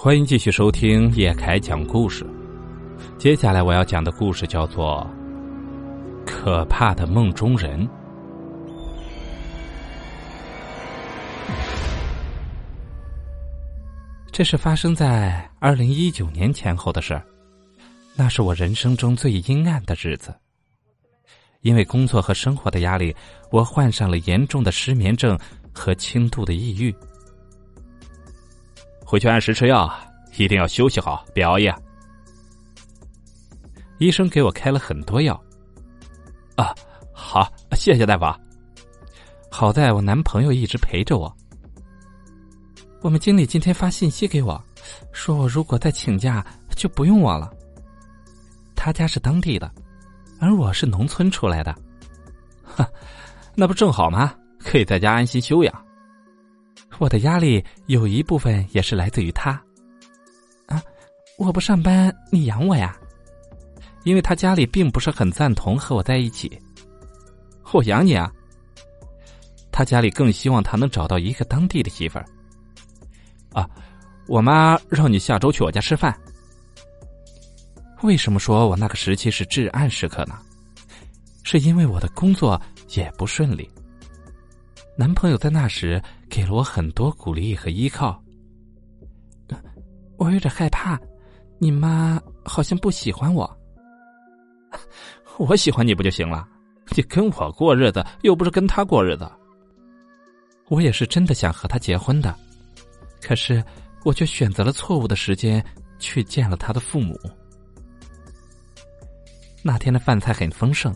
[0.00, 2.24] 欢迎继续收听叶凯讲故事。
[3.18, 5.04] 接下来我要讲的故事叫做
[6.24, 7.84] 《可怕的梦中人》。
[14.30, 17.26] 这是发生在二零一九年前后的事儿，
[18.14, 20.32] 那是我人生中最阴暗的日子。
[21.62, 23.12] 因为工作和生活的压力，
[23.50, 25.36] 我患上了严重的失眠症
[25.72, 26.94] 和轻度的抑郁。
[29.10, 29.90] 回去按时吃药，
[30.36, 31.74] 一定要休息好，别熬夜。
[33.96, 35.32] 医生给我开了很多药。
[36.56, 36.74] 啊，
[37.10, 38.26] 好，谢谢大夫。
[39.50, 41.34] 好在我男朋友一直陪着我。
[43.00, 44.62] 我们经理今天发信息给我，
[45.10, 46.44] 说我如果再请假
[46.76, 47.50] 就不用我了。
[48.76, 49.72] 他家是当地的，
[50.38, 51.74] 而我是农村出来的。
[52.62, 52.86] 哈，
[53.54, 54.34] 那不正好吗？
[54.58, 55.87] 可以在家安心休养。
[56.98, 59.50] 我的压力有一部分也是来自于他，
[60.66, 60.82] 啊，
[61.36, 62.96] 我不上班，你养我呀？
[64.04, 66.60] 因为他家里并不是很赞同和我在一起，
[67.72, 68.32] 我养你啊。
[69.70, 72.24] 他家里更希望他能找到一个当地的媳妇儿。
[73.52, 73.68] 啊，
[74.26, 76.18] 我妈让你下周去我家吃饭。
[78.02, 80.36] 为什么说我那个时期是至暗时刻呢？
[81.44, 83.70] 是因为我的工作也不顺利。
[84.98, 88.20] 男朋友在那时给了我很多鼓励和依靠，
[90.16, 90.98] 我有点害怕，
[91.58, 93.48] 你妈好像不喜欢我。
[95.38, 96.44] 我喜欢你不就行了？
[96.96, 99.30] 你跟我过日子，又不是跟他过日子。
[100.66, 102.34] 我也是真的想和他结婚的，
[103.22, 103.62] 可是
[104.04, 105.64] 我却选择了错误的时间
[106.00, 107.16] 去见了他的父母。
[109.62, 110.92] 那天的饭菜很丰盛，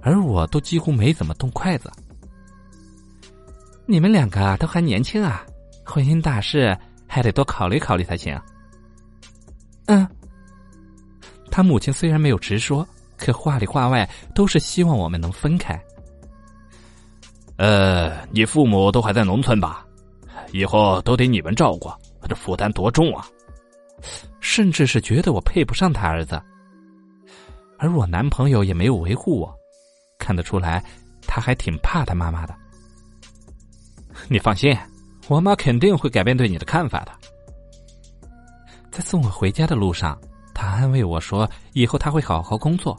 [0.00, 1.92] 而我都几乎没怎么动筷子。
[3.86, 5.44] 你们两个都还年轻啊，
[5.84, 8.40] 婚姻大事还得多考虑考虑才行。
[9.86, 10.08] 嗯，
[11.50, 15.78] 他母亲虽然没有直说，可话里话外都是希望我们能分开。
[17.56, 19.86] 呃，你父母都还在农村吧？
[20.50, 21.92] 以后都得你们照顾，
[22.28, 23.26] 这负担多重啊！
[24.40, 26.40] 甚至是觉得我配不上他儿子，
[27.78, 29.54] 而我男朋友也没有维护我，
[30.18, 30.82] 看得出来
[31.26, 32.54] 他还挺怕他妈妈的。
[34.28, 34.76] 你放心，
[35.28, 37.12] 我妈肯定会改变对你的看法的。
[38.90, 40.18] 在送我回家的路上，
[40.54, 42.96] 她安慰我说：“以后他会好好工作。”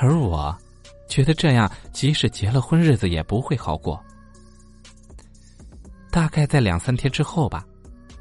[0.00, 0.56] 而我，
[1.08, 4.02] 觉得这样即使结了婚，日子也不会好过。
[6.10, 7.64] 大概在两三天之后吧，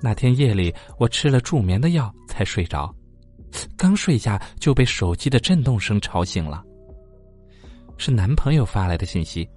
[0.02, 2.94] 那天夜里我吃了助眠的药才睡着，
[3.78, 6.64] 刚睡下就被手机的震动声吵醒了。
[7.98, 9.50] 是男朋友发来的信息。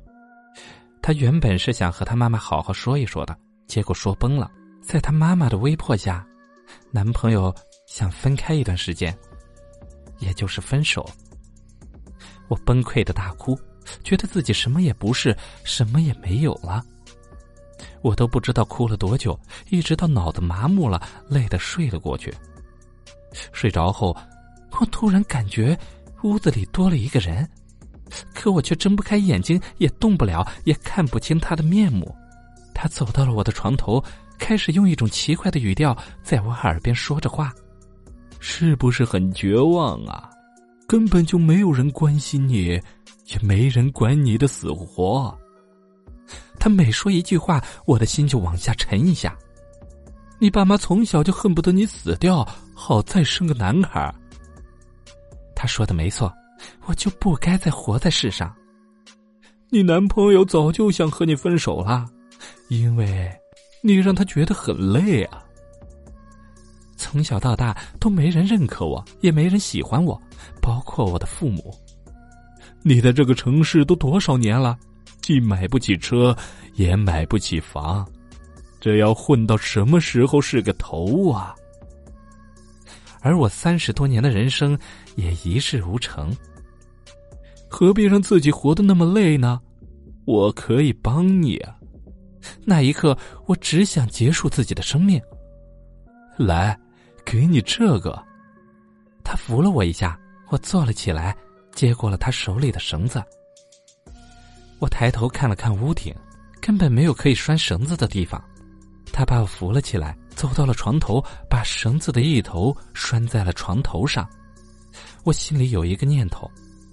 [1.08, 3.34] 他原本是想和他妈妈好好说一说的，
[3.66, 4.50] 结果说崩了。
[4.82, 6.22] 在他妈妈的威迫下，
[6.90, 7.50] 男朋友
[7.86, 9.16] 想分开一段时间，
[10.18, 11.08] 也就是分手。
[12.48, 13.58] 我崩溃的大哭，
[14.04, 16.84] 觉得自己什么也不是，什么也没有了。
[18.02, 22.30] 我都不知道哭了多久，一直到脑子麻木了，累得睡了过去。
[23.50, 24.14] 睡着后，
[24.78, 25.74] 我突然感觉
[26.22, 27.48] 屋子里多了一个人。
[28.38, 32.14] 可我却睁不开眼睛，也动不了，也看不清他的面目。
[32.72, 34.00] 他走到了我的床头，
[34.38, 37.52] 开始用一种奇怪的语调在我耳边说着话
[38.38, 40.30] ：“是不是很绝望啊？
[40.86, 42.80] 根本就没有人关心你，
[43.26, 45.36] 也没人管你的死活。”
[46.60, 49.36] 他每说一句话，我的心就往下沉一下。
[50.38, 54.14] 你爸妈从小就恨不得你死掉，好再生个男孩。
[55.56, 56.32] 他说的没错。
[56.86, 58.54] 我就不该再活在世上。
[59.70, 62.06] 你男朋友早就想和你分手了，
[62.68, 63.30] 因为
[63.82, 65.42] 你让他觉得很累啊。
[66.96, 70.20] 从小到大都没人认可我，也没人喜欢我，
[70.60, 71.72] 包括我的父母。
[72.82, 74.78] 你在这个城市都多少年了，
[75.20, 76.36] 既买不起车，
[76.74, 78.06] 也买不起房，
[78.80, 81.54] 这要混到什么时候是个头啊？
[83.20, 84.78] 而我三十多年的人生
[85.16, 86.34] 也一事无成，
[87.68, 89.60] 何必让自己活得那么累呢？
[90.24, 91.76] 我可以帮你啊！
[92.64, 93.16] 那一刻，
[93.46, 95.20] 我只想结束自己的生命。
[96.36, 96.78] 来，
[97.24, 98.22] 给你这个。
[99.22, 100.18] 他扶了我一下，
[100.48, 101.36] 我坐了起来，
[101.72, 103.22] 接过了他手里的绳子。
[104.78, 106.14] 我抬头看了看屋顶，
[106.60, 108.42] 根本没有可以拴绳子的地方。
[109.12, 110.16] 他把我扶了起来。
[110.38, 111.20] 走到了床头，
[111.50, 114.24] 把绳子的一头拴在了床头上。
[115.24, 116.48] 我心里有一个念头：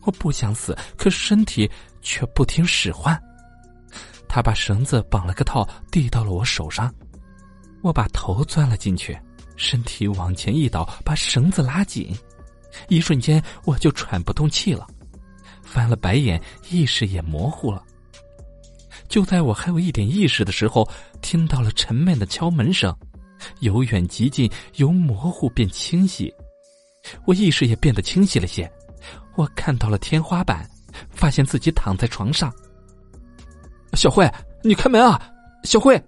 [0.05, 1.69] 我不想死，可身体
[2.01, 3.19] 却不听使唤。
[4.27, 6.93] 他把绳子绑了个套，递到了我手上。
[7.81, 9.17] 我把头钻了进去，
[9.55, 12.15] 身体往前一倒，把绳子拉紧，
[12.87, 14.87] 一瞬间我就喘不动气了，
[15.61, 17.83] 翻了白眼，意识也模糊了。
[19.07, 20.89] 就在我还有一点意识的时候，
[21.21, 22.93] 听到了沉闷的敲门声，
[23.59, 26.33] 由远及近，由模糊变清晰，
[27.25, 28.69] 我意识也变得清晰了些。
[29.35, 30.69] 我看到了天花板，
[31.11, 32.53] 发现自己躺在床上。
[33.93, 34.29] 小慧，
[34.63, 35.21] 你开门啊！
[35.63, 36.01] 小慧。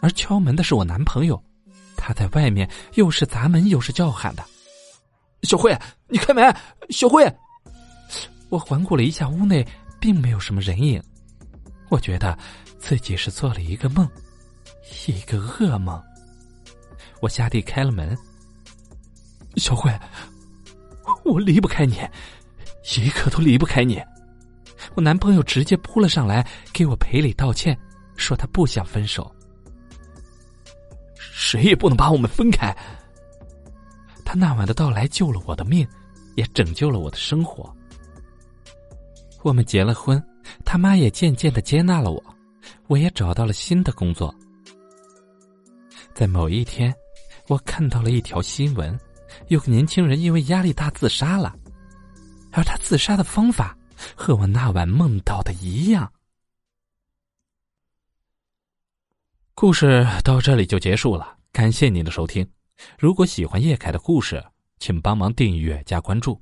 [0.00, 1.42] 而敲门的是我男朋友，
[1.96, 4.44] 他在外面又是砸门又是叫喊的。
[5.42, 5.76] 小慧，
[6.08, 6.54] 你开门！
[6.90, 7.30] 小慧。
[8.48, 9.66] 我环顾了一下屋内，
[10.00, 11.02] 并没有什么人影。
[11.90, 12.38] 我觉得
[12.78, 14.08] 自己是做了一个梦，
[15.06, 16.02] 一个噩梦。
[17.20, 18.16] 我下地开了门。
[19.56, 19.92] 小慧，
[21.28, 21.96] 我离不开你，
[22.96, 24.02] 一刻都离不开你。
[24.94, 27.78] 我男朋友直接扑了上来，给我赔礼道歉，
[28.16, 29.30] 说他不想分手。
[31.16, 32.74] 谁也不能把我们分开。
[34.24, 35.86] 他那晚的到来救了我的命，
[36.34, 37.74] 也拯救了我的生活。
[39.42, 40.22] 我们结了婚。
[40.64, 42.24] 他妈也渐渐的接纳了我，
[42.86, 44.34] 我也找到了新的工作。
[46.14, 46.94] 在某一天，
[47.48, 48.98] 我看到了一条新闻，
[49.46, 51.56] 有个年轻人因为压力大自杀了，
[52.50, 53.76] 而他自杀的方法
[54.14, 56.12] 和我那晚梦到的一样。
[59.54, 62.48] 故事到这里就结束了，感谢您的收听。
[62.98, 64.44] 如果喜欢叶凯的故事，
[64.78, 66.40] 请帮忙订阅加关注。